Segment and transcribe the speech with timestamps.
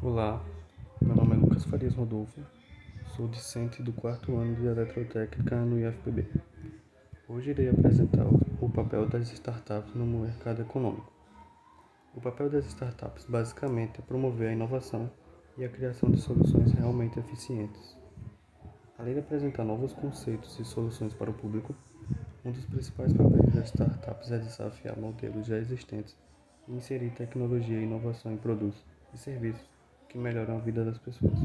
[0.00, 0.40] Olá,
[1.02, 2.40] meu nome é Lucas Farias Rodolfo,
[3.16, 6.28] sou discente do quarto ano de Eletrotécnica no IFPB.
[7.28, 8.26] Hoje irei apresentar
[8.60, 11.12] o papel das startups no mercado econômico.
[12.14, 15.10] O papel das startups basicamente é promover a inovação
[15.56, 17.98] e a criação de soluções realmente eficientes.
[18.98, 21.72] Além de apresentar novos conceitos e soluções para o público,
[22.44, 26.16] um dos principais papéis das startups é desafiar modelos já existentes
[26.66, 29.64] e inserir tecnologia e inovação em produtos e serviços
[30.08, 31.38] que melhoram a vida das pessoas.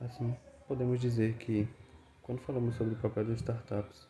[0.00, 0.34] Assim,
[0.66, 1.68] podemos dizer que,
[2.22, 4.08] quando falamos sobre o papel das startups,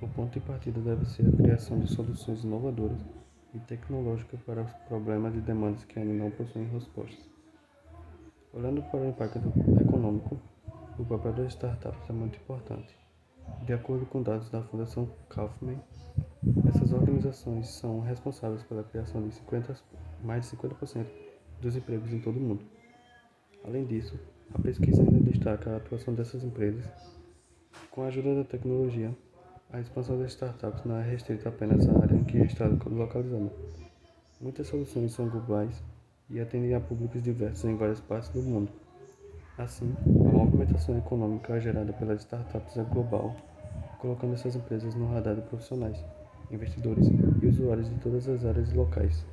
[0.00, 3.04] o ponto de partida deve ser a criação de soluções inovadoras
[3.52, 7.30] e tecnológicas para os problemas e demandas que ainda não possuem respostas.
[8.54, 9.38] Olhando para o impacto
[9.78, 10.40] econômico,
[11.02, 12.96] o papel das startups é muito importante.
[13.64, 15.80] De acordo com dados da Fundação Kaufman,
[16.68, 19.76] essas organizações são responsáveis pela criação de 50,
[20.22, 21.06] mais de 50%
[21.60, 22.64] dos empregos em todo o mundo.
[23.64, 24.16] Além disso,
[24.54, 26.86] a pesquisa ainda destaca a atuação dessas empresas.
[27.90, 29.12] Com a ajuda da tecnologia,
[29.72, 33.52] a expansão das startups não é restrita apenas à área em que está localizada.
[34.40, 35.82] Muitas soluções são globais
[36.30, 38.70] e atendem a públicos diversos em várias partes do mundo.
[39.58, 43.36] Assim, a movimentação econômica gerada pelas startups é global,
[43.98, 46.02] colocando essas empresas no radar de profissionais,
[46.50, 47.06] investidores
[47.42, 49.24] e usuários de todas as áreas locais.